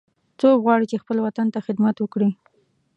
څوک 0.39 0.57
غواړي 0.65 0.85
چې 0.91 1.01
خپل 1.03 1.17
وطن 1.21 1.47
ته 1.53 1.59
خدمت 1.65 1.95
وکړي 1.99 2.29